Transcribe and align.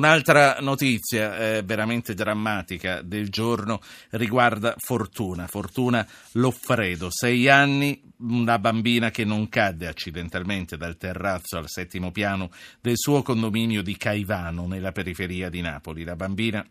Un'altra 0.00 0.56
notizia 0.60 1.36
eh, 1.36 1.62
veramente 1.62 2.14
drammatica 2.14 3.02
del 3.02 3.28
giorno 3.28 3.82
riguarda 4.12 4.74
Fortuna. 4.78 5.46
Fortuna 5.46 6.08
Loffredo, 6.32 7.08
sei 7.10 7.50
anni, 7.50 8.00
una 8.20 8.58
bambina 8.58 9.10
che 9.10 9.26
non 9.26 9.50
cadde 9.50 9.88
accidentalmente 9.88 10.78
dal 10.78 10.96
terrazzo 10.96 11.58
al 11.58 11.68
settimo 11.68 12.12
piano 12.12 12.50
del 12.80 12.96
suo 12.96 13.20
condominio 13.20 13.82
di 13.82 13.94
Caivano, 13.98 14.66
nella 14.66 14.90
periferia 14.90 15.50
di 15.50 15.60
Napoli. 15.60 16.02
La 16.02 16.16
bambina 16.16 16.66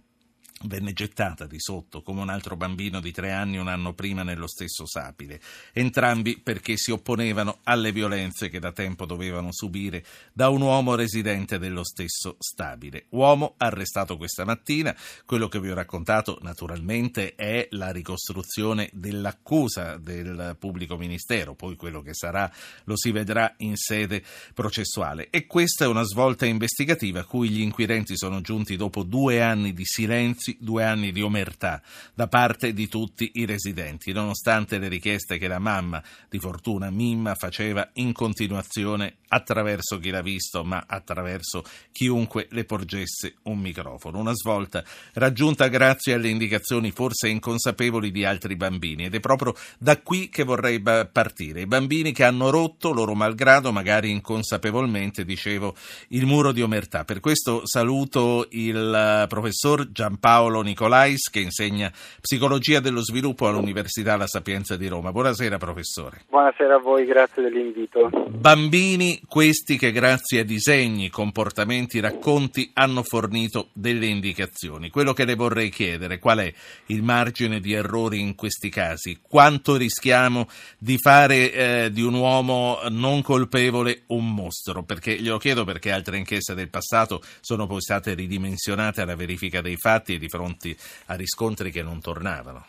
venne 0.64 0.94
gettata 0.94 1.46
di 1.46 1.60
sotto 1.60 2.02
come 2.02 2.22
un 2.22 2.30
altro 2.30 2.58
bambino 2.58 3.00
di 3.00 3.12
tre 3.12 3.32
anni 3.32 3.58
un 3.58 3.68
anno 3.68 3.94
prima 3.94 4.24
nello 4.24 4.48
stesso 4.48 4.86
sapile, 4.86 5.40
entrambi 5.72 6.38
perché 6.38 6.76
si 6.76 6.92
opponevano 6.92 7.60
alle 7.64 7.92
violenze 7.92 8.50
che 8.50 8.60
da 8.60 8.72
tempo 8.72 9.06
dovevano 9.06 9.52
subire 9.52 10.04
da 10.34 10.50
un 10.50 10.62
uomo 10.62 10.96
residente 10.96 11.60
dello 11.60 11.84
stesso 11.84 12.36
stabile. 12.40 13.06
Uomo 13.10 13.54
arrestato 13.58 14.18
questa 14.18 14.44
mattina, 14.44 14.96
quello 15.26 15.48
che 15.48 15.60
vi 15.60 15.70
ho 15.70 15.76
raccontato 15.76 16.40
naturalmente 16.42 17.36
è 17.36 17.68
la 17.72 17.92
ricostruzione 17.92 18.90
dell'accusa 18.92 19.98
del 19.98 20.58
pubblico 20.60 20.98
ministero, 20.98 21.56
poi 21.56 21.76
quello 21.76 22.02
che 22.02 22.14
sarà 22.14 22.52
lo 22.84 22.98
si 22.98 23.12
vedrà 23.12 23.54
in 23.58 23.78
sede 23.78 24.24
processuale 24.54 25.30
e 25.30 25.46
questa 25.46 25.86
è 25.86 25.88
una 25.88 26.04
svolta 26.04 26.46
investigativa 26.46 27.22
a 27.22 27.26
cui 27.26 27.50
gli 27.50 27.62
inquirenti 27.62 28.18
sono 28.18 28.42
giunti 28.42 28.76
dopo 28.76 29.04
due 29.04 29.42
anni 29.42 29.74
di 29.74 29.86
silenzio 29.86 30.49
scorsi 30.50 30.58
due 30.60 30.84
anni 30.84 31.12
di 31.12 31.22
omertà 31.22 31.82
da 32.14 32.28
parte 32.28 32.74
di 32.74 32.88
tutti 32.88 33.32
i 33.36 33.46
residenti, 33.46 34.12
nonostante 34.12 34.78
le 34.80 34.88
richieste 34.88 35.38
che 35.38 35.48
la 35.48 35.60
mamma 35.60 36.02
di 36.30 36.40
Fortuna 36.40 36.90
Mimma 36.90 37.36
faceva 37.36 37.88
in 37.94 38.14
continuazione 38.14 39.18
attraverso 39.30 40.00
chi 40.00 40.10
l'ha 40.10 40.22
visto, 40.22 40.64
ma 40.64 40.86
attraverso 40.88 41.64
chiunque 41.92 42.48
le 42.52 42.66
porgesse 42.66 43.36
un 43.44 43.60
microfono. 43.60 44.20
Una 44.20 44.34
svolta 44.34 44.84
raggiunta 45.14 45.68
grazie 45.68 46.14
alle 46.14 46.30
indicazioni 46.30 46.92
forse 46.92 47.28
inconsapevoli 47.28 48.12
di 48.12 48.26
altri 48.26 48.56
bambini 48.56 49.06
ed 49.06 49.14
è 49.16 49.20
proprio 49.20 49.54
da 49.78 50.02
qui 50.02 50.30
che 50.30 50.44
vorrei 50.44 50.82
partire. 50.82 51.62
I 51.62 51.68
bambini 51.68 52.12
che 52.12 52.24
hanno 52.24 52.50
rotto, 52.50 52.92
loro 52.92 53.14
malgrado, 53.14 53.72
magari 53.72 54.10
inconsapevolmente, 54.10 55.26
dicevo, 55.26 55.76
il 56.10 56.26
muro 56.26 56.52
di 56.52 56.62
omertà. 56.62 57.06
Per 57.06 57.20
questo 57.20 57.62
saluto 57.66 58.48
il 58.52 59.26
professor 59.28 59.92
Giampaolo 59.92 60.39
Paolo 60.40 60.62
Nicolais 60.62 61.30
che 61.30 61.42
insegna 61.42 61.92
psicologia 62.22 62.80
dello 62.80 63.04
sviluppo 63.04 63.48
all'Università 63.48 64.16
La 64.16 64.26
Sapienza 64.26 64.78
di 64.78 64.88
Roma. 64.88 65.12
Buonasera 65.12 65.58
professore. 65.58 66.22
Buonasera 66.30 66.76
a 66.76 66.80
voi, 66.80 67.04
grazie 67.04 67.44
dell'invito. 67.44 68.10
Bambini 68.30 69.20
questi 69.28 69.78
che 69.78 69.92
grazie 69.92 70.40
a 70.40 70.44
disegni, 70.46 71.10
comportamenti, 71.10 72.00
racconti 72.00 72.72
hanno 72.74 73.04
fornito 73.04 73.68
delle 73.74 74.06
indicazioni. 74.06 74.90
Quello 74.90 75.12
che 75.12 75.26
le 75.26 75.36
vorrei 75.36 75.70
chiedere 75.70 76.20
qual 76.20 76.38
è 76.38 76.54
il 76.86 77.04
margine 77.04 77.60
di 77.60 77.74
errori 77.74 78.22
in 78.22 78.36
questi 78.36 78.70
casi? 78.70 79.20
Quanto 79.22 79.76
rischiamo 79.76 80.48
di 80.78 80.98
fare 80.98 81.52
eh, 81.52 81.90
di 81.92 82.02
un 82.02 82.14
uomo 82.14 82.80
non 82.88 83.22
colpevole 83.22 84.04
un 84.08 84.34
mostro? 84.34 84.84
Perché 84.84 85.20
glielo 85.20 85.38
chiedo 85.38 85.66
perché 85.66 85.92
altre 85.92 86.16
inchieste 86.16 86.56
del 86.56 86.70
passato 86.70 87.22
sono 87.42 87.68
poi 87.68 87.82
state 87.82 88.14
ridimensionate 88.14 89.02
alla 89.02 89.18
verifica 89.18 89.60
dei 89.60 89.76
fatti 89.76 90.14
e 90.14 90.18
di 90.18 90.29
fronte 90.30 90.76
a 91.08 91.16
riscontri 91.16 91.72
che 91.72 91.84
non 91.84 92.00
tornavano. 92.00 92.66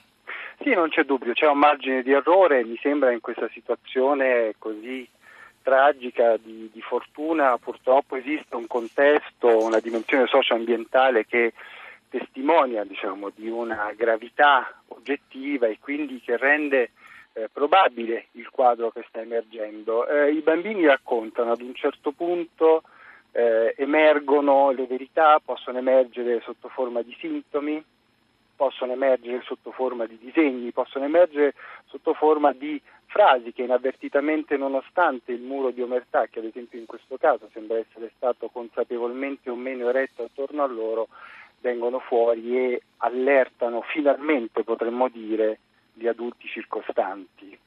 Sì, 0.63 0.75
non 0.75 0.89
c'è 0.91 1.05
dubbio, 1.05 1.33
c'è 1.33 1.47
un 1.47 1.59
margine 1.59 2.03
di 2.03 2.13
errore, 2.13 2.65
mi 2.65 2.79
sembra 2.83 3.13
in 3.13 3.21
questa 3.21 3.49
situazione 3.53 4.55
così 4.59 5.09
tragica 5.63 6.37
di, 6.37 6.71
di 6.73 6.81
fortuna 6.81 7.57
purtroppo 7.59 8.17
esiste 8.17 8.57
un 8.57 8.67
contesto, 8.67 9.63
una 9.65 9.79
dimensione 9.79 10.27
socio-ambientale 10.27 11.27
che 11.27 11.53
testimonia 12.11 12.85
diciamo, 12.85 13.31
di 13.35 13.49
una 13.49 13.93
gravità 13.97 14.83
oggettiva 14.89 15.67
e 15.67 15.79
quindi 15.81 16.21
che 16.21 16.37
rende 16.37 16.91
eh, 17.33 17.49
probabile 17.53 18.27
il 18.33 18.51
quadro 18.51 18.91
che 18.91 19.05
sta 19.09 19.21
emergendo. 19.21 20.07
Eh, 20.09 20.33
I 20.33 20.41
bambini 20.41 20.85
raccontano 20.87 21.53
ad 21.53 21.61
un 21.61 21.75
certo 21.75 22.11
punto 22.13 22.83
eh, 23.33 23.75
emergono 23.77 24.71
le 24.71 24.87
verità, 24.87 25.41
possono 25.45 25.79
emergere 25.79 26.41
sotto 26.45 26.69
forma 26.69 27.03
di 27.03 27.17
sintomi, 27.19 27.83
possono 28.57 28.93
emergere 28.93 29.43
sotto 29.45 29.71
forma 29.73 30.07
di 30.07 30.19
disegni, 30.19 30.71
possono 30.73 31.07
emergere 31.07 31.55
sotto 31.87 32.13
forma 32.13 32.53
di 32.53 32.81
frasi 33.07 33.53
che 33.53 33.63
inavvertitamente, 33.63 34.57
nonostante 34.57 35.33
il 35.33 35.41
muro 35.41 35.71
di 35.71 35.83
omertà, 35.83 36.27
che 36.27 36.41
ad 36.41 36.45
esempio 36.45 36.79
in 36.79 36.87
questo 36.87 37.17
caso 37.17 37.49
sembra 37.53 37.79
essere 37.79 38.13
stato 38.17 38.49
consapevolmente 38.49 39.51
o 39.51 39.57
meno 39.57 39.89
eretto 39.89 40.25
attorno 40.25 40.63
a 40.63 40.67
loro, 40.67 41.09
vengono 41.61 41.99
fuori 42.01 42.57
e 42.57 42.83
allertano 42.99 43.83
finalmente, 43.93 44.63
potremmo 44.63 45.09
dire, 45.09 45.59
gli 45.93 46.07
adulti 46.07 46.47
circostanti. 46.47 47.59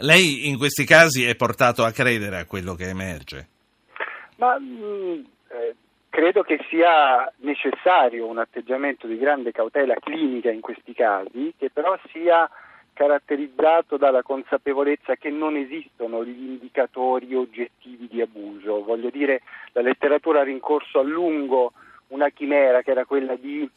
Lei 0.00 0.46
in 0.48 0.56
questi 0.58 0.84
casi 0.84 1.24
è 1.24 1.34
portato 1.34 1.84
a 1.84 1.90
credere 1.90 2.38
a 2.38 2.44
quello 2.44 2.74
che 2.74 2.88
emerge? 2.88 3.48
Ma 4.38 4.58
mh, 4.58 4.64
mm, 4.64 5.24
eh, 5.50 5.74
credo 6.08 6.42
che 6.42 6.58
sia 6.68 7.32
necessario 7.38 8.26
un 8.26 8.38
atteggiamento 8.38 9.06
di 9.06 9.18
grande 9.18 9.52
cautela 9.52 9.94
clinica 9.94 10.50
in 10.50 10.60
questi 10.60 10.92
casi, 10.94 11.54
che 11.56 11.70
però 11.70 11.98
sia 12.10 12.48
caratterizzato 12.92 13.96
dalla 13.96 14.22
consapevolezza 14.22 15.14
che 15.16 15.30
non 15.30 15.56
esistono 15.56 16.24
gli 16.24 16.42
indicatori 16.42 17.34
oggettivi 17.34 18.08
di 18.08 18.20
abuso. 18.20 18.82
Voglio 18.82 19.10
dire, 19.10 19.42
la 19.72 19.82
letteratura 19.82 20.40
ha 20.40 20.44
rincorso 20.44 20.98
a 20.98 21.04
lungo 21.04 21.72
una 22.08 22.30
chimera 22.30 22.82
che 22.82 22.90
era 22.90 23.04
quella 23.04 23.36
di 23.36 23.68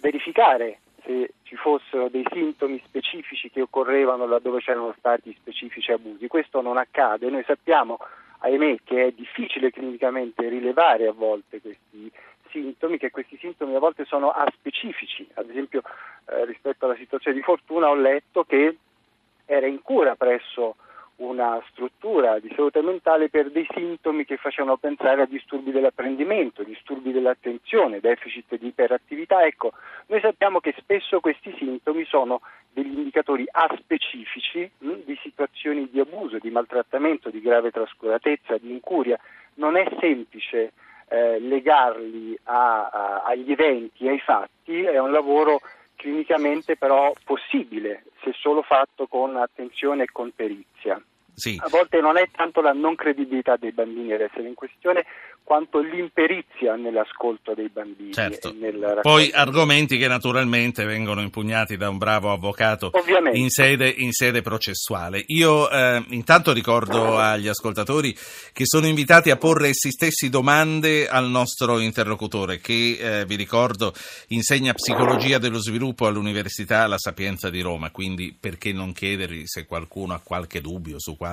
verificare 0.00 0.80
se 1.04 1.34
ci 1.44 1.56
fossero 1.56 2.08
dei 2.08 2.26
sintomi 2.32 2.82
specifici 2.84 3.50
che 3.50 3.62
occorrevano 3.62 4.26
laddove 4.26 4.60
c'erano 4.60 4.94
stati 4.98 5.32
specifici 5.38 5.92
abusi. 5.92 6.26
Questo 6.26 6.60
non 6.60 6.76
accade, 6.76 7.30
noi 7.30 7.44
sappiamo 7.44 7.98
ahimè 8.38 8.78
che 8.84 9.06
è 9.06 9.10
difficile 9.12 9.70
clinicamente 9.70 10.48
rilevare 10.48 11.06
a 11.06 11.12
volte 11.12 11.60
questi 11.60 12.10
sintomi, 12.50 12.98
che 12.98 13.10
questi 13.10 13.36
sintomi 13.38 13.74
a 13.74 13.78
volte 13.78 14.04
sono 14.04 14.30
aspecifici, 14.30 15.26
ad 15.34 15.48
esempio 15.50 15.82
eh, 16.26 16.44
rispetto 16.44 16.84
alla 16.84 16.96
situazione 16.96 17.36
di 17.36 17.42
fortuna 17.42 17.88
ho 17.88 17.94
letto 17.94 18.44
che 18.44 18.76
era 19.44 19.66
in 19.66 19.82
cura 19.82 20.14
presso 20.16 20.76
una 21.18 21.60
struttura 21.70 22.38
di 22.38 22.52
salute 22.54 22.80
mentale 22.82 23.28
per 23.28 23.50
dei 23.50 23.66
sintomi 23.74 24.24
che 24.24 24.36
facevano 24.36 24.76
pensare 24.76 25.22
a 25.22 25.26
disturbi 25.26 25.70
dell'apprendimento, 25.72 26.62
disturbi 26.62 27.10
dell'attenzione, 27.10 28.00
deficit 28.00 28.56
di 28.56 28.68
iperattività. 28.68 29.44
Ecco, 29.44 29.72
noi 30.06 30.20
sappiamo 30.20 30.60
che 30.60 30.74
spesso 30.78 31.20
questi 31.20 31.54
sintomi 31.58 32.04
sono 32.04 32.40
degli 32.72 32.96
indicatori 32.96 33.46
aspecifici 33.50 34.70
mh, 34.78 34.92
di 35.04 35.18
situazioni 35.22 35.88
di 35.90 35.98
abuso, 35.98 36.38
di 36.38 36.50
maltrattamento, 36.50 37.30
di 37.30 37.40
grave 37.40 37.70
trascuratezza, 37.70 38.56
di 38.58 38.70
incuria. 38.70 39.18
Non 39.54 39.76
è 39.76 39.88
semplice 39.98 40.72
eh, 41.08 41.40
legarli 41.40 42.38
a, 42.44 42.88
a, 42.88 43.22
agli 43.24 43.50
eventi, 43.50 44.06
ai 44.06 44.20
fatti, 44.20 44.82
è 44.82 44.98
un 44.98 45.10
lavoro 45.10 45.60
clinicamente 45.96 46.76
però 46.76 47.12
possibile 47.24 48.04
se 48.22 48.32
solo 48.34 48.62
fatto 48.62 49.06
con 49.06 49.36
attenzione 49.36 50.04
e 50.04 50.12
con 50.12 50.32
perizia. 50.34 51.00
Sì. 51.38 51.56
A 51.58 51.68
volte 51.68 52.00
non 52.00 52.16
è 52.18 52.28
tanto 52.34 52.60
la 52.60 52.72
non 52.72 52.96
credibilità 52.96 53.56
dei 53.56 53.72
bambini 53.72 54.12
ad 54.12 54.20
essere 54.20 54.48
in 54.48 54.54
questione, 54.54 55.04
quanto 55.48 55.78
l'imperizia 55.78 56.74
nell'ascolto 56.76 57.54
dei 57.54 57.70
bambini. 57.70 58.12
Certo. 58.12 58.54
Poi 59.00 59.30
argomenti 59.32 59.96
che 59.96 60.06
naturalmente 60.06 60.84
vengono 60.84 61.22
impugnati 61.22 61.78
da 61.78 61.88
un 61.88 61.96
bravo 61.96 62.30
avvocato 62.30 62.90
in 63.32 63.48
sede, 63.48 63.88
in 63.88 64.12
sede, 64.12 64.42
processuale. 64.42 65.24
Io 65.28 65.70
eh, 65.70 66.04
intanto 66.08 66.52
ricordo 66.52 67.16
agli 67.16 67.48
ascoltatori 67.48 68.14
che 68.52 68.66
sono 68.66 68.86
invitati 68.86 69.30
a 69.30 69.36
porre 69.36 69.68
essi 69.68 69.90
stessi 69.90 70.28
domande 70.28 71.08
al 71.08 71.30
nostro 71.30 71.78
interlocutore 71.78 72.58
che, 72.58 72.98
eh, 73.00 73.24
vi 73.24 73.36
ricordo, 73.36 73.94
insegna 74.28 74.74
psicologia 74.74 75.38
dello 75.38 75.62
sviluppo 75.62 76.06
all'Università 76.06 76.86
La 76.86 76.98
Sapienza 76.98 77.48
di 77.48 77.62
Roma, 77.62 77.90
quindi 77.90 78.36
perché 78.38 78.74
non 78.74 78.92
chiedergli 78.92 79.44
se 79.46 79.64
qualcuno 79.64 80.12
ha 80.12 80.20
qualche 80.22 80.60
dubbio 80.60 81.00
su 81.00 81.16
qualche 81.16 81.27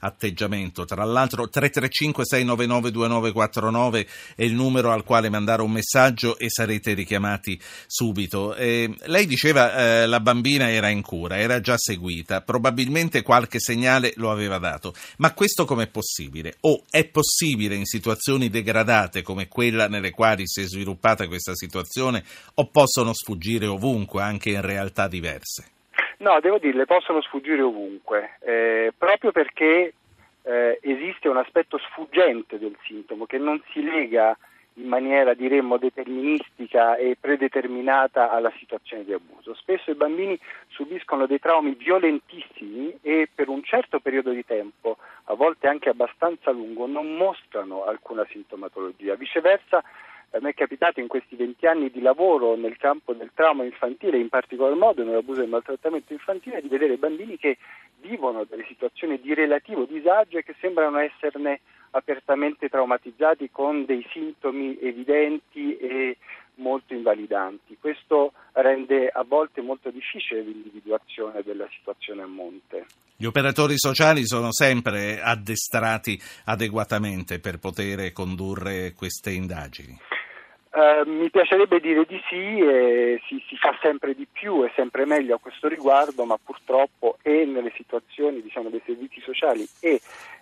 atteggiamento. 0.00 0.84
Tra 0.84 1.04
l'altro 1.04 1.48
335 1.48 2.24
699 2.24 2.90
29 2.90 3.32
349 3.32 4.06
è 4.34 4.42
il 4.44 4.54
numero 4.54 4.92
al 4.92 5.04
quale 5.04 5.28
mandare 5.28 5.62
un 5.62 5.70
messaggio 5.70 6.38
e 6.38 6.48
sarete 6.48 6.94
richiamati 6.94 7.60
subito. 7.86 8.54
Eh, 8.54 8.94
lei 9.04 9.26
diceva 9.26 9.74
eh, 10.02 10.06
la 10.06 10.20
bambina 10.20 10.70
era 10.70 10.88
in 10.88 11.02
cura, 11.02 11.38
era 11.38 11.60
già 11.60 11.76
seguita, 11.76 12.42
probabilmente 12.42 13.22
qualche 13.22 13.60
segnale 13.60 14.12
lo 14.16 14.30
aveva 14.30 14.58
dato, 14.58 14.94
ma 15.18 15.32
questo 15.32 15.64
com'è 15.64 15.88
possibile? 15.88 16.56
O 16.60 16.84
è 16.90 17.04
possibile 17.04 17.74
in 17.74 17.86
situazioni 17.86 18.48
degradate 18.48 19.22
come 19.22 19.48
quella 19.48 19.88
nelle 19.88 20.10
quali 20.10 20.46
si 20.46 20.62
è 20.62 20.66
sviluppata 20.66 21.26
questa 21.26 21.54
situazione 21.54 22.24
o 22.54 22.68
possono 22.68 23.12
sfuggire 23.12 23.66
ovunque, 23.66 24.22
anche 24.22 24.50
in 24.50 24.60
realtà 24.60 25.08
diverse? 25.08 25.78
No, 26.20 26.38
devo 26.40 26.58
dirle, 26.58 26.84
possono 26.84 27.22
sfuggire 27.22 27.62
ovunque, 27.62 28.36
eh, 28.40 28.92
proprio 28.96 29.32
perché 29.32 29.94
eh, 30.42 30.78
esiste 30.82 31.28
un 31.28 31.38
aspetto 31.38 31.78
sfuggente 31.78 32.58
del 32.58 32.76
sintomo 32.84 33.24
che 33.24 33.38
non 33.38 33.62
si 33.72 33.82
lega 33.82 34.36
in 34.74 34.86
maniera 34.86 35.32
diremmo 35.32 35.78
deterministica 35.78 36.96
e 36.96 37.16
predeterminata 37.18 38.30
alla 38.30 38.52
situazione 38.58 39.04
di 39.04 39.14
abuso. 39.14 39.54
Spesso 39.54 39.90
i 39.90 39.94
bambini 39.94 40.38
subiscono 40.68 41.24
dei 41.24 41.38
traumi 41.38 41.74
violentissimi 41.74 42.98
e 43.00 43.26
per 43.34 43.48
un 43.48 43.62
certo 43.62 43.98
periodo 44.00 44.30
di 44.30 44.44
tempo, 44.44 44.98
a 45.24 45.34
volte 45.34 45.68
anche 45.68 45.88
abbastanza 45.88 46.50
lungo, 46.50 46.86
non 46.86 47.16
mostrano 47.16 47.84
alcuna 47.84 48.26
sintomatologia. 48.30 49.14
Viceversa, 49.14 49.82
a 50.32 50.38
me 50.40 50.50
è 50.50 50.54
capitato 50.54 51.00
in 51.00 51.08
questi 51.08 51.34
20 51.34 51.66
anni 51.66 51.90
di 51.90 52.00
lavoro 52.00 52.54
nel 52.56 52.76
campo 52.76 53.12
del 53.12 53.32
trauma 53.34 53.64
infantile, 53.64 54.18
in 54.18 54.28
particolar 54.28 54.74
modo 54.74 55.02
nell'abuso 55.02 55.38
e 55.38 55.42
nel 55.42 55.50
maltrattamento 55.50 56.12
infantile, 56.12 56.60
di 56.60 56.68
vedere 56.68 56.96
bambini 56.96 57.36
che 57.36 57.58
vivono 58.00 58.44
delle 58.44 58.64
situazioni 58.66 59.20
di 59.20 59.34
relativo 59.34 59.84
disagio 59.84 60.38
e 60.38 60.44
che 60.44 60.54
sembrano 60.60 60.98
esserne 60.98 61.60
apertamente 61.90 62.68
traumatizzati 62.68 63.50
con 63.50 63.84
dei 63.84 64.06
sintomi 64.12 64.78
evidenti 64.80 65.76
e 65.76 66.16
molto 66.54 66.94
invalidanti. 66.94 67.76
Questo 67.80 68.32
rende 68.52 69.08
a 69.08 69.24
volte 69.26 69.60
molto 69.60 69.90
difficile 69.90 70.42
l'individuazione 70.42 71.42
della 71.42 71.66
situazione 71.70 72.22
a 72.22 72.26
monte. 72.26 72.86
Gli 73.16 73.24
operatori 73.24 73.76
sociali 73.76 74.26
sono 74.26 74.52
sempre 74.52 75.20
addestrati 75.20 76.20
adeguatamente 76.44 77.40
per 77.40 77.58
poter 77.58 78.12
condurre 78.12 78.92
queste 78.92 79.32
indagini. 79.32 79.98
Uh, 80.72 81.02
mi 81.04 81.30
piacerebbe 81.30 81.80
dire 81.80 82.04
di 82.04 82.20
sì, 82.28 82.60
e 82.60 83.20
si, 83.26 83.42
si, 83.48 83.56
fa 83.56 83.76
sempre 83.82 84.14
di 84.14 84.24
più 84.30 84.64
e 84.64 84.70
sempre 84.76 85.04
meglio 85.04 85.34
a 85.34 85.40
questo 85.40 85.66
riguardo, 85.66 86.24
ma 86.24 86.38
purtroppo 86.40 87.18
e 87.22 87.44
nelle 87.44 87.72
situazioni 87.74 88.40
diciamo, 88.40 88.68
dei 88.68 88.80
servizi 88.84 89.20
sociali 89.20 89.68
e 89.80 90.00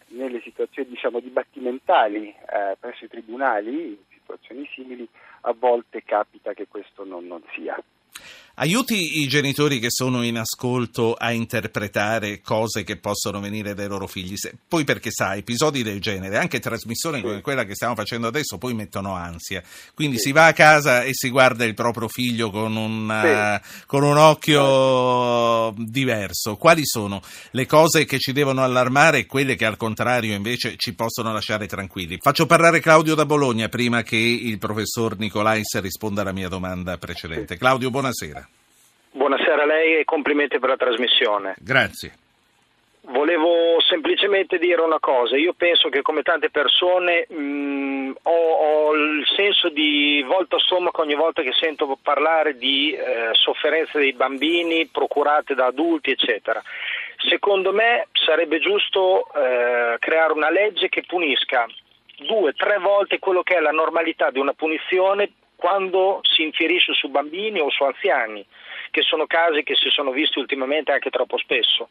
nelle 0.08 0.42
situazioni 0.42 0.90
diciamo, 0.90 1.20
dibattimentali 1.20 2.28
eh, 2.28 2.76
presso 2.78 3.06
i 3.06 3.08
tribunali, 3.08 3.88
in 3.88 3.96
situazioni 4.12 4.68
simili, 4.74 5.08
a 5.42 5.54
volte 5.58 6.02
capita 6.04 6.52
che 6.52 6.66
questo 6.68 7.04
non, 7.04 7.26
non 7.26 7.42
sia. 7.54 7.82
Aiuti 8.60 9.20
i 9.20 9.28
genitori 9.28 9.78
che 9.78 9.86
sono 9.88 10.24
in 10.24 10.36
ascolto 10.36 11.14
a 11.14 11.30
interpretare 11.30 12.40
cose 12.40 12.82
che 12.82 12.96
possono 12.96 13.38
venire 13.38 13.72
dai 13.72 13.86
loro 13.86 14.08
figli. 14.08 14.34
Poi 14.66 14.82
perché 14.82 15.12
sai, 15.12 15.38
episodi 15.38 15.84
del 15.84 16.00
genere, 16.00 16.38
anche 16.38 16.58
trasmissioni 16.58 17.22
come 17.22 17.40
quella 17.40 17.62
che 17.62 17.76
stiamo 17.76 17.94
facendo 17.94 18.26
adesso, 18.26 18.58
poi 18.58 18.74
mettono 18.74 19.14
ansia. 19.14 19.62
Quindi 19.94 20.16
sì. 20.16 20.24
si 20.24 20.32
va 20.32 20.46
a 20.46 20.52
casa 20.54 21.04
e 21.04 21.10
si 21.12 21.28
guarda 21.28 21.64
il 21.64 21.74
proprio 21.74 22.08
figlio 22.08 22.50
con 22.50 22.74
un, 22.74 23.20
sì. 23.22 23.28
uh, 23.28 23.86
con 23.86 24.02
un 24.02 24.16
occhio 24.16 25.72
diverso. 25.78 26.56
Quali 26.56 26.84
sono 26.84 27.22
le 27.52 27.64
cose 27.64 28.06
che 28.06 28.18
ci 28.18 28.32
devono 28.32 28.64
allarmare 28.64 29.18
e 29.18 29.26
quelle 29.26 29.54
che 29.54 29.66
al 29.66 29.76
contrario 29.76 30.34
invece 30.34 30.74
ci 30.78 30.94
possono 30.94 31.32
lasciare 31.32 31.68
tranquilli? 31.68 32.18
Faccio 32.20 32.46
parlare 32.46 32.80
Claudio 32.80 33.14
da 33.14 33.24
Bologna 33.24 33.68
prima 33.68 34.02
che 34.02 34.16
il 34.16 34.58
professor 34.58 35.16
Nicolais 35.16 35.78
risponda 35.78 36.22
alla 36.22 36.32
mia 36.32 36.48
domanda 36.48 36.98
precedente. 36.98 37.56
Claudio, 37.56 37.90
buonasera. 37.90 38.47
Buonasera 39.18 39.62
a 39.62 39.66
lei 39.66 39.96
e 39.96 40.04
complimenti 40.04 40.60
per 40.60 40.68
la 40.68 40.76
trasmissione. 40.76 41.56
Grazie. 41.58 42.12
Volevo 43.00 43.80
semplicemente 43.80 44.58
dire 44.58 44.80
una 44.80 45.00
cosa, 45.00 45.36
io 45.36 45.54
penso 45.54 45.88
che 45.88 46.02
come 46.02 46.22
tante 46.22 46.50
persone 46.50 47.26
mh, 47.28 47.36
mm, 47.36 48.10
ho, 48.22 48.30
ho, 48.30 48.94
il 48.94 49.26
senso 49.34 49.70
di 49.70 50.24
volta 50.24 50.54
a 50.54 50.60
stomaco 50.60 51.02
ogni 51.02 51.16
volta 51.16 51.42
che 51.42 51.52
sento 51.52 51.98
parlare 52.00 52.56
di 52.56 52.92
eh, 52.92 53.30
sofferenze 53.32 53.98
dei 53.98 54.12
bambini 54.12 54.86
procurate 54.86 55.56
da 55.56 55.66
adulti, 55.66 56.12
eccetera. 56.12 56.62
Secondo 57.28 57.72
me 57.72 58.06
sarebbe 58.12 58.60
giusto 58.60 59.26
eh, 59.34 59.96
creare 59.98 60.32
una 60.32 60.50
legge 60.50 60.88
che 60.88 61.02
punisca 61.04 61.66
due, 62.18 62.52
tre 62.52 62.78
volte 62.78 63.18
quello 63.18 63.42
che 63.42 63.56
è 63.56 63.60
la 63.60 63.72
normalità 63.72 64.30
di 64.30 64.38
una 64.38 64.52
punizione 64.52 65.32
quando 65.56 66.20
si 66.22 66.44
infierisce 66.44 66.92
su 66.92 67.08
bambini 67.08 67.58
o 67.58 67.68
su 67.68 67.82
anziani 67.82 68.46
che 68.90 69.02
sono 69.02 69.26
casi 69.26 69.62
che 69.62 69.74
si 69.74 69.88
sono 69.90 70.10
visti 70.10 70.38
ultimamente 70.38 70.92
anche 70.92 71.10
troppo 71.10 71.38
spesso. 71.38 71.88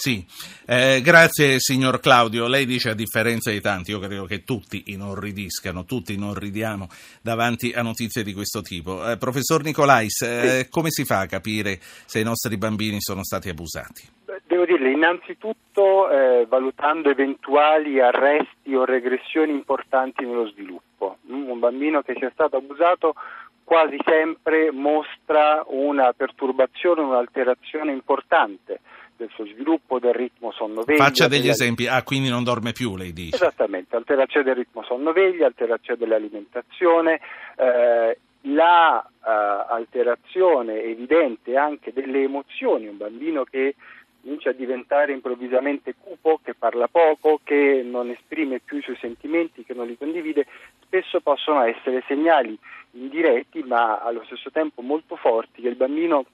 Sì, 0.00 0.24
eh, 0.66 1.02
grazie 1.02 1.56
signor 1.58 2.00
Claudio. 2.00 2.48
Lei 2.48 2.64
dice 2.64 2.88
a 2.88 2.94
differenza 2.94 3.50
di 3.50 3.60
tanti, 3.60 3.90
io 3.90 3.98
credo 3.98 4.24
che 4.24 4.44
tutti 4.44 4.84
inorridiscano, 4.86 5.84
tutti 5.84 6.14
inorridiamo 6.14 6.88
davanti 7.20 7.72
a 7.72 7.82
notizie 7.82 8.22
di 8.22 8.32
questo 8.32 8.62
tipo. 8.62 9.06
Eh, 9.06 9.18
professor 9.18 9.62
Nicolais, 9.62 10.22
eh, 10.22 10.68
come 10.70 10.88
si 10.88 11.04
fa 11.04 11.20
a 11.20 11.26
capire 11.26 11.76
se 11.80 12.18
i 12.18 12.24
nostri 12.24 12.56
bambini 12.56 12.96
sono 12.98 13.22
stati 13.24 13.50
abusati? 13.50 14.08
Devo 14.46 14.64
dirle, 14.64 14.90
innanzitutto 14.90 16.10
eh, 16.10 16.46
valutando 16.48 17.10
eventuali 17.10 18.00
arresti 18.00 18.74
o 18.74 18.86
regressioni 18.86 19.52
importanti 19.52 20.24
nello 20.24 20.48
sviluppo. 20.48 21.18
Mm, 21.30 21.50
un 21.50 21.58
bambino 21.58 22.00
che 22.00 22.14
sia 22.18 22.30
stato 22.32 22.56
abusato 22.56 23.14
quasi 23.70 23.98
sempre 24.04 24.72
mostra 24.72 25.62
una 25.68 26.12
perturbazione, 26.12 27.02
un'alterazione 27.02 27.92
importante 27.92 28.80
del 29.16 29.30
suo 29.32 29.46
sviluppo, 29.46 30.00
del 30.00 30.12
ritmo 30.12 30.50
sonno-veglia. 30.50 31.04
Faccia 31.04 31.28
degli 31.28 31.42
della... 31.42 31.52
esempi, 31.52 31.86
ah 31.86 32.02
quindi 32.02 32.28
non 32.30 32.42
dorme 32.42 32.72
più 32.72 32.96
lei 32.96 33.12
dice. 33.12 33.36
Esattamente, 33.36 33.94
alterazione 33.94 34.44
del 34.44 34.56
ritmo 34.56 34.82
sonno-veglia, 34.82 35.46
alterazione 35.46 36.00
dell'alimentazione, 36.00 37.20
eh, 37.56 38.18
la 38.40 39.08
eh, 39.24 39.30
alterazione 39.68 40.82
evidente 40.82 41.56
anche 41.56 41.92
delle 41.92 42.24
emozioni, 42.24 42.88
un 42.88 42.96
bambino 42.96 43.44
che 43.44 43.76
comincia 44.20 44.50
a 44.50 44.54
diventare 44.54 45.12
improvvisamente 45.12 45.94
cupo, 45.96 46.40
che 46.42 46.54
parla 46.54 46.88
poco, 46.88 47.38
che 47.44 47.82
non 47.84 48.10
esprime 48.10 48.58
più 48.58 48.78
i 48.78 48.82
suoi 48.82 48.98
sentimenti, 49.00 49.62
che 49.62 49.74
non 49.74 49.86
li 49.86 49.96
condivide, 49.96 50.46
spesso 50.82 51.20
possono 51.20 51.62
essere 51.62 52.02
segnali 52.08 52.58
indiretti 52.92 53.62
ma 53.62 53.98
allo 53.98 54.22
stesso 54.24 54.50
tempo 54.50 54.82
molto 54.82 55.16
forti 55.16 55.62
che 55.62 55.68
il 55.68 55.76
bambino 55.76 56.24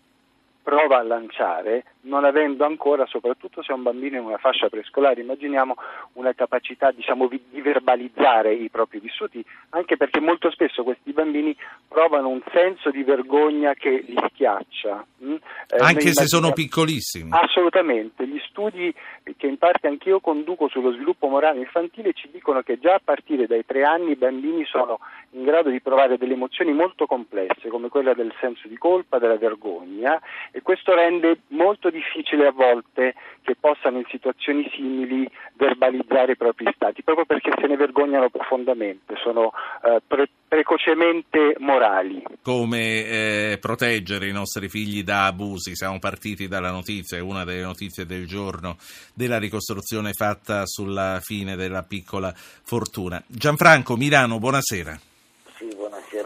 prova 0.66 0.98
a 0.98 1.02
lanciare 1.04 1.84
non 2.06 2.24
avendo 2.24 2.64
ancora, 2.64 3.06
soprattutto 3.06 3.62
se 3.62 3.72
è 3.72 3.76
un 3.76 3.82
bambino 3.82 4.18
in 4.18 4.24
una 4.24 4.38
fascia 4.38 4.68
prescolare, 4.68 5.20
immaginiamo 5.20 5.76
una 6.14 6.32
capacità 6.34 6.90
diciamo, 6.90 7.28
di 7.28 7.60
verbalizzare 7.60 8.52
i 8.52 8.68
propri 8.68 8.98
vissuti, 8.98 9.44
anche 9.70 9.96
perché 9.96 10.18
molto 10.18 10.50
spesso 10.50 10.82
questi 10.82 11.12
bambini 11.12 11.56
provano 11.86 12.28
un 12.28 12.40
senso 12.52 12.90
di 12.90 13.04
vergogna 13.04 13.74
che 13.74 14.04
li 14.06 14.16
schiaccia. 14.28 15.06
Mm? 15.24 15.34
Eh, 15.34 15.76
anche 15.78 16.12
se 16.12 16.26
sono 16.26 16.52
piccolissimi. 16.52 17.30
Assolutamente, 17.32 18.26
gli 18.26 18.40
studi 18.48 18.92
che 19.36 19.46
in 19.46 19.58
parte 19.58 19.86
anch'io 19.86 20.18
conduco 20.18 20.68
sullo 20.68 20.92
sviluppo 20.92 21.28
morale 21.28 21.60
infantile 21.60 22.12
ci 22.12 22.28
dicono 22.32 22.62
che 22.62 22.78
già 22.80 22.94
a 22.94 23.00
partire 23.02 23.46
dai 23.46 23.64
tre 23.64 23.84
anni 23.84 24.12
i 24.12 24.16
bambini 24.16 24.64
sono 24.64 24.98
in 25.36 25.44
grado 25.44 25.68
di 25.68 25.80
provare 25.80 26.16
delle 26.16 26.32
emozioni 26.32 26.72
molto 26.72 27.06
complesse, 27.06 27.68
come 27.68 27.88
quella 27.88 28.14
del 28.14 28.32
senso 28.40 28.68
di 28.68 28.76
colpa, 28.78 29.18
della 29.18 29.36
vergogna, 29.36 30.18
e 30.50 30.62
questo 30.62 30.94
rende 30.94 31.40
molto 31.48 31.90
difficile 31.90 32.46
a 32.46 32.52
volte 32.52 33.14
che 33.42 33.54
possano 33.54 33.98
in 33.98 34.04
situazioni 34.10 34.68
simili 34.74 35.28
verbalizzare 35.54 36.32
i 36.32 36.36
propri 36.36 36.72
stati, 36.74 37.02
proprio 37.02 37.26
perché 37.26 37.52
se 37.60 37.66
ne 37.66 37.76
vergognano 37.76 38.30
profondamente, 38.30 39.14
sono 39.22 39.52
eh, 39.84 40.00
pre- 40.06 40.28
precocemente 40.48 41.54
morali. 41.58 42.22
Come 42.42 43.04
eh, 43.04 43.58
proteggere 43.60 44.28
i 44.28 44.32
nostri 44.32 44.68
figli 44.68 45.02
da 45.02 45.26
abusi? 45.26 45.76
Siamo 45.76 45.98
partiti 45.98 46.48
dalla 46.48 46.70
notizia, 46.70 47.22
una 47.22 47.44
delle 47.44 47.62
notizie 47.62 48.06
del 48.06 48.26
giorno, 48.26 48.76
della 49.14 49.38
ricostruzione 49.38 50.12
fatta 50.12 50.62
sulla 50.64 51.20
fine 51.22 51.56
della 51.56 51.82
piccola 51.82 52.32
fortuna. 52.34 53.22
Gianfranco, 53.26 53.96
Milano, 53.96 54.38
buonasera. 54.38 54.98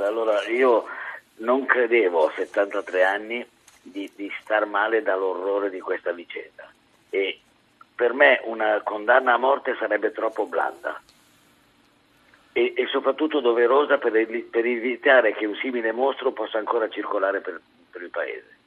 Buonasera. 0.00 0.07
Allora, 0.07 0.49
io 0.49 0.87
non 1.37 1.66
credevo 1.66 2.26
a 2.26 2.33
73 2.35 3.04
anni 3.04 3.47
di, 3.83 4.11
di 4.16 4.30
star 4.40 4.64
male 4.64 5.02
dall'orrore 5.02 5.71
di 5.71 5.80
questa 5.80 6.12
vicenda 6.12 6.71
e 7.11 7.40
per 7.95 8.14
me 8.14 8.40
una 8.45 8.80
condanna 8.83 9.35
a 9.35 9.38
morte 9.38 9.76
sarebbe 9.78 10.12
troppo 10.12 10.47
blanda 10.47 11.00
e, 12.52 12.73
e 12.76 12.87
soprattutto 12.87 13.40
doverosa 13.40 13.99
per, 13.99 14.12
per, 14.50 14.64
evitare 14.64 15.35
che 15.35 15.47
un 15.47 15.54
simile 15.57 15.92
mostro 15.92 16.33
possa 16.33 16.59
ancora 16.59 16.88
circolare 16.88 17.40
per, 17.40 17.61
per 17.90 18.02
il 18.02 18.11
paese. 18.11 18.59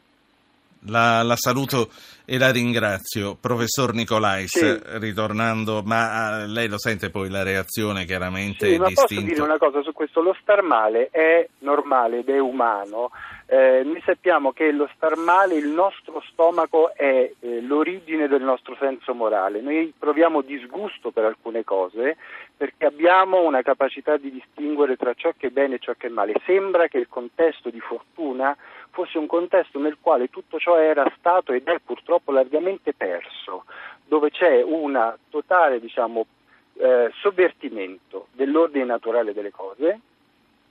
La, 0.87 1.23
la, 1.23 1.35
saluto 1.35 1.89
e 2.25 2.37
la 2.37 2.51
ringrazio. 2.51 3.35
Professor 3.39 3.93
Nicolais, 3.93 4.49
sì. 4.49 4.79
ritornando, 4.99 5.81
ma 5.83 6.43
uh, 6.43 6.47
lei 6.47 6.67
lo 6.67 6.77
sente 6.77 7.09
poi 7.09 7.29
la 7.29 7.43
reazione 7.43 8.05
chiaramente 8.05 8.67
sì, 8.67 8.77
ma 8.77 8.87
distinta. 8.87 9.15
posso 9.15 9.21
dire 9.21 9.41
una 9.41 9.57
cosa 9.57 9.81
su 9.81 9.93
questo? 9.93 10.21
Lo 10.21 10.35
star 10.41 10.61
male 10.61 11.09
è 11.11 11.47
normale 11.59 12.19
ed 12.19 12.29
è 12.29 12.39
umano. 12.39 13.11
Eh, 13.45 13.83
noi 13.83 14.01
sappiamo 14.05 14.51
che 14.51 14.71
lo 14.71 14.89
star 14.95 15.15
male, 15.15 15.55
il 15.55 15.67
nostro 15.67 16.23
stomaco 16.31 16.93
è 16.95 17.31
eh, 17.39 17.61
l'origine 17.61 18.27
del 18.27 18.41
nostro 18.41 18.75
senso 18.79 19.13
morale. 19.13 19.61
Noi 19.61 19.93
proviamo 19.97 20.41
disgusto 20.41 21.11
per 21.11 21.25
alcune 21.25 21.63
cose 21.63 22.17
perché 22.55 22.85
abbiamo 22.85 23.41
una 23.41 23.61
capacità 23.61 24.17
di 24.17 24.31
distinguere 24.31 24.95
tra 24.95 25.13
ciò 25.13 25.33
che 25.35 25.47
è 25.47 25.49
bene 25.49 25.75
e 25.75 25.79
ciò 25.79 25.93
che 25.97 26.07
è 26.07 26.09
male. 26.09 26.33
Sembra 26.45 26.87
che 26.87 26.97
il 26.97 27.07
contesto 27.09 27.69
di 27.69 27.79
fortuna 27.79 28.55
fosse 28.93 29.17
un 29.17 29.25
contesto 29.25 29.79
nel 29.79 29.97
quale 29.99 30.29
tutto 30.29 30.59
ciò 30.59 30.77
era 30.77 31.11
stato 31.17 31.51
ed 31.51 31.67
è 31.67 31.79
purtroppo 31.83 32.31
largamente 32.31 32.93
perso, 32.93 33.65
dove 34.05 34.29
c'è 34.29 34.61
un 34.61 35.15
totale 35.29 35.79
diciamo, 35.79 36.27
eh, 36.75 37.09
sovvertimento 37.15 38.27
dell'ordine 38.33 38.85
naturale 38.85 39.33
delle 39.33 39.51
cose 39.51 39.99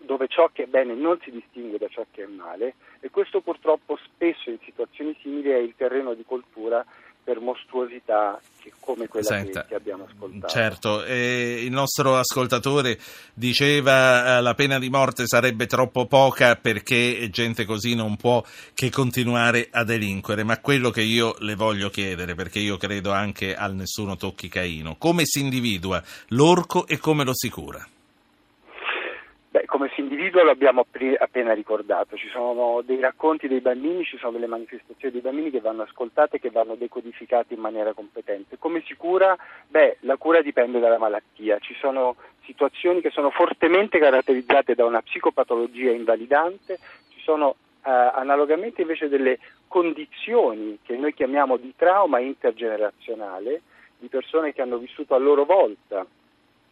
dove 0.05 0.27
ciò 0.27 0.51
che 0.53 0.65
è 0.65 0.67
bene 0.67 0.95
non 0.95 1.19
si 1.21 1.31
distingue 1.31 1.79
da 1.79 1.87
ciò 1.89 2.05
che 2.11 2.25
è 2.25 2.27
male 2.27 2.75
e 2.99 3.11
questo 3.11 3.41
purtroppo 3.41 3.97
spesso 4.03 4.51
in 4.51 4.59
situazioni 4.65 5.17
simili 5.21 5.51
è 5.51 5.59
il 5.59 5.75
terreno 5.77 6.15
di 6.15 6.25
coltura 6.27 6.85
per 7.23 7.39
mostruosità 7.39 8.41
come 8.83 9.07
quella 9.07 9.25
Senta, 9.25 9.65
che, 9.65 9.77
abbiamo 9.77 10.09
ascoltato. 10.11 10.53
Certo, 10.53 11.05
eh, 11.05 11.63
il 11.65 11.71
nostro 11.71 12.19
ascoltatore 12.19 12.99
diceva 13.33 14.39
eh, 14.39 14.43
la 14.43 14.55
pena 14.55 14.81
di 14.81 14.91
morte 14.91 15.27
sarebbe 15.27 15.67
troppo 15.67 16.07
poca 16.07 16.57
perché 16.57 17.29
gente 17.31 17.65
così 17.65 17.95
non 17.95 18.17
può 18.17 18.45
che 18.75 18.91
continuare 18.91 19.69
a 19.71 19.85
delinquere, 19.85 20.43
ma 20.43 20.59
quello 20.59 20.91
che 20.91 21.03
io 21.03 21.37
le 21.39 21.55
voglio 21.55 21.91
chiedere, 21.91 22.35
perché 22.35 22.59
io 22.59 22.77
credo 22.77 23.13
anche 23.13 23.55
al 23.55 23.75
nessuno 23.75 24.17
tocchi 24.17 24.49
Caino, 24.49 24.97
come 24.97 25.23
si 25.27 25.39
individua 25.39 26.03
l'orco 26.29 26.87
e 26.89 26.99
come 26.99 27.23
lo 27.23 27.35
si 27.35 27.49
cura? 27.49 27.87
Come 29.83 29.95
si 29.97 30.01
individua 30.03 30.45
lo 30.45 30.53
abbiamo 30.53 30.87
appena 31.19 31.53
ricordato, 31.55 32.17
ci 32.17 32.29
sono 32.29 32.83
dei 32.85 33.01
racconti 33.01 33.49
dei 33.49 33.61
bambini, 33.61 34.05
ci 34.05 34.17
sono 34.17 34.31
delle 34.31 34.47
manifestazioni 34.47 35.13
dei 35.13 35.21
bambini 35.21 35.51
che 35.51 35.59
vanno 35.59 35.83
ascoltate 35.83 36.39
che 36.39 36.51
vanno 36.51 36.77
decodificate 36.77 37.55
in 37.55 37.59
maniera 37.59 37.93
competente. 37.93 38.59
Come 38.61 38.85
si 38.87 38.95
cura? 38.95 39.37
Beh, 39.67 39.97
la 40.03 40.17
cura 40.19 40.41
dipende 40.41 40.79
dalla 40.79 40.99
malattia, 40.99 41.59
ci 41.59 41.75
sono 41.81 42.15
situazioni 42.45 43.01
che 43.01 43.11
sono 43.11 43.31
fortemente 43.31 43.99
caratterizzate 43.99 44.77
da 44.77 44.85
una 44.85 45.03
psicopatologia 45.03 45.91
invalidante, 45.91 46.79
ci 47.09 47.21
sono 47.21 47.57
eh, 47.85 47.91
analogamente 47.91 48.83
invece 48.83 49.09
delle 49.09 49.41
condizioni 49.67 50.79
che 50.85 50.97
noi 50.97 51.13
chiamiamo 51.13 51.57
di 51.57 51.75
trauma 51.75 52.21
intergenerazionale, 52.21 53.63
di 53.99 54.07
persone 54.07 54.53
che 54.53 54.63
hanno 54.63 54.79
vissuto 54.79 55.17
a 55.17 55.19
loro 55.19 55.45
volta 55.45 56.07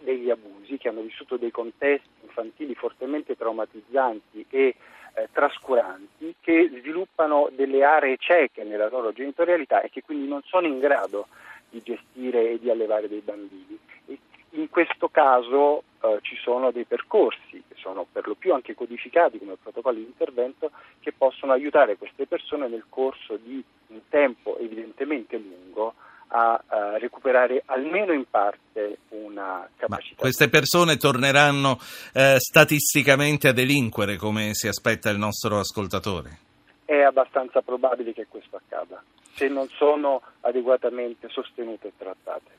degli 0.01 0.31
abusi, 0.31 0.79
che 0.79 0.89
hanno 0.89 1.03
vissuto 1.03 1.37
dei 1.37 1.51
contesti 1.51 2.09
infantili 2.23 2.75
fortemente 2.75 3.37
traumatizzanti 3.37 4.47
e 4.51 4.75
eh, 5.15 5.29
trascuranti, 5.33 6.35
che 6.41 6.71
sviluppano 6.79 7.51
delle 7.55 7.85
aree 7.85 8.17
cieche 8.19 8.65
nella 8.65 8.89
loro 8.89 9.13
genitorialità 9.13 9.81
e 9.83 9.91
che 9.91 10.03
quindi 10.03 10.29
non 10.29 10.43
sono 10.45 10.67
in 10.67 10.79
grado 10.79 11.27
di 11.69 11.83
gestire 11.83 12.53
e 12.53 12.59
di 12.59 12.71
allevare 12.71 13.09
dei 13.09 13.21
bambini. 13.21 13.79
E 14.07 14.19
in 14.51 14.69
questo 14.69 15.09
caso 15.09 15.85
eh, 16.03 16.19
ci 16.23 16.37
sono 16.37 16.71
dei 16.71 16.85
percorsi 16.85 17.63
che 17.69 17.75
sono 17.77 18.07
per 18.11 18.27
lo 18.27 18.35
più 18.35 18.53
anche 18.53 18.75
codificati 18.75 19.39
come 19.39 19.57
protocolli 19.61 20.01
di 20.01 20.07
intervento 20.07 20.71
che 21.01 21.13
possono 21.13 21.53
aiutare 21.53 21.97
queste 21.97 22.27
persone 22.27 22.69
nel 22.69 22.85
corso 22.89 23.37
di 23.37 23.63
un 23.89 24.01
tempo 24.09 24.59
evidentemente 24.59 25.37
lungo 25.37 25.95
a, 26.33 26.63
a 26.67 26.99
recuperare 26.99 27.63
almeno 27.67 28.13
in 28.13 28.25
parte 28.29 28.99
una 29.11 29.69
capacità. 29.77 30.15
Ma 30.17 30.21
queste 30.21 30.49
persone 30.49 30.97
torneranno 30.97 31.79
eh, 32.13 32.37
statisticamente 32.39 33.49
a 33.49 33.53
delinquere 33.53 34.17
come 34.17 34.51
si 34.55 34.69
aspetta 34.69 35.11
il 35.11 35.19
nostro 35.19 35.59
ascoltatore? 35.59 36.39
È 36.85 37.01
abbastanza 37.01 37.61
probabile 37.63 38.13
che 38.13 38.27
questo 38.29 38.57
accada, 38.57 39.03
se 39.35 39.49
non 39.49 39.69
sono 39.69 40.21
adeguatamente 40.41 41.29
sostenute 41.31 41.89
e 41.89 41.93
trattate. 41.97 42.51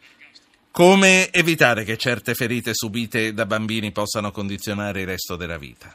Come 0.71 1.29
evitare 1.31 1.83
che 1.83 1.97
certe 1.97 2.33
ferite 2.33 2.71
subite 2.73 3.33
da 3.33 3.45
bambini 3.45 3.91
possano 3.91 4.31
condizionare 4.31 5.01
il 5.01 5.07
resto 5.07 5.35
della 5.35 5.57
vita? 5.57 5.93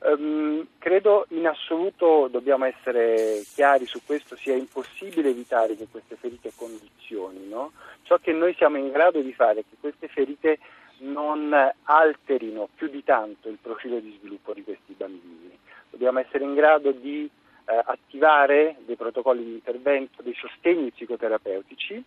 Um, 0.00 0.64
credo 0.78 1.26
in 1.30 1.48
assoluto, 1.48 2.28
dobbiamo 2.30 2.64
essere 2.66 3.42
chiari 3.52 3.84
su 3.84 4.00
questo, 4.06 4.36
sia 4.36 4.54
impossibile 4.54 5.30
evitare 5.30 5.76
che 5.76 5.88
queste 5.90 6.14
ferite 6.14 6.52
condizionino. 6.54 7.72
Ciò 8.02 8.18
che 8.18 8.32
noi 8.32 8.54
siamo 8.54 8.76
in 8.76 8.92
grado 8.92 9.20
di 9.20 9.32
fare 9.32 9.60
è 9.60 9.64
che 9.68 9.76
queste 9.80 10.06
ferite 10.06 10.58
non 10.98 11.52
alterino 11.82 12.68
più 12.74 12.88
di 12.88 13.02
tanto 13.02 13.48
il 13.48 13.58
profilo 13.60 13.98
di 13.98 14.16
sviluppo 14.18 14.54
di 14.54 14.62
questi 14.62 14.94
bambini. 14.96 15.58
Dobbiamo 15.90 16.20
essere 16.20 16.44
in 16.44 16.54
grado 16.54 16.92
di 16.92 17.28
eh, 17.64 17.82
attivare 17.84 18.76
dei 18.86 18.96
protocolli 18.96 19.44
di 19.44 19.52
intervento, 19.52 20.22
dei 20.22 20.34
sostegni 20.34 20.90
psicoterapeutici 20.90 22.02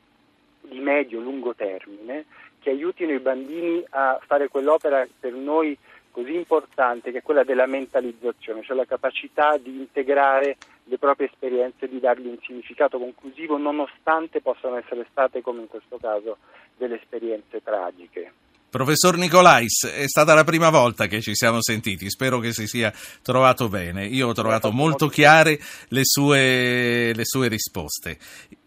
di 0.61 0.79
medio-lungo 0.79 1.55
termine 1.55 2.25
che 2.59 2.69
aiutino 2.69 3.11
i 3.11 3.19
bambini 3.19 3.83
a 3.89 4.19
fare 4.25 4.47
quell'opera 4.47 5.05
per 5.19 5.33
noi 5.33 5.77
così 6.11 6.35
importante 6.35 7.11
che 7.11 7.19
è 7.19 7.23
quella 7.23 7.43
della 7.43 7.65
mentalizzazione, 7.65 8.63
cioè 8.63 8.75
la 8.75 8.85
capacità 8.85 9.57
di 9.57 9.69
integrare 9.69 10.57
le 10.85 10.97
proprie 10.97 11.27
esperienze 11.27 11.87
di 11.87 11.99
dargli 11.99 12.27
un 12.27 12.37
significato 12.41 12.97
conclusivo 12.97 13.57
nonostante 13.57 14.41
possano 14.41 14.77
essere 14.77 15.07
state, 15.09 15.41
come 15.41 15.61
in 15.61 15.67
questo 15.67 15.97
caso, 15.97 16.37
delle 16.77 16.95
esperienze 16.95 17.61
tragiche. 17.63 18.33
Professor 18.69 19.17
Nicolais, 19.17 19.85
è 19.85 20.07
stata 20.07 20.33
la 20.33 20.45
prima 20.45 20.69
volta 20.69 21.07
che 21.07 21.19
ci 21.19 21.35
siamo 21.35 21.61
sentiti, 21.61 22.09
spero 22.09 22.39
che 22.39 22.53
si 22.53 22.67
sia 22.67 22.93
trovato 23.21 23.67
bene. 23.67 24.05
Io 24.05 24.29
ho 24.29 24.33
trovato 24.33 24.71
molto 24.71 25.07
chiare 25.07 25.59
le 25.89 26.01
sue, 26.03 27.13
le 27.13 27.25
sue 27.25 27.49
risposte. 27.49 28.17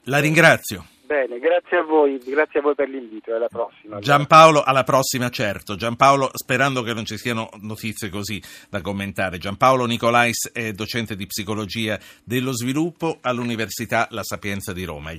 La 0.05 0.19
ringrazio. 0.19 0.94
Bene, 1.15 1.39
grazie 1.39 1.77
a 1.77 1.83
voi, 1.85 2.19
grazie 2.19 2.59
a 2.59 2.63
voi 2.63 2.75
per 2.75 2.89
l'invito 2.89 3.33
alla 3.33 3.47
prossima. 3.47 4.01
Giampaolo, 4.01 4.65
alla 4.65 4.83
prossima 4.83 5.29
certo. 5.29 5.77
Giampaolo, 5.77 6.29
sperando 6.33 6.83
che 6.83 6.93
non 6.93 7.05
ci 7.05 7.17
siano 7.17 7.51
notizie 7.61 8.09
così 8.09 8.43
da 8.69 8.81
commentare. 8.81 9.39
Giampaolo 9.39 9.87
Nicolais 9.87 10.51
è 10.53 10.73
docente 10.73 11.15
di 11.15 11.27
psicologia 11.27 12.01
dello 12.25 12.53
sviluppo 12.53 13.19
all'Università 13.21 14.09
La 14.11 14.25
Sapienza 14.25 14.73
di 14.73 14.83
Roma. 14.83 15.13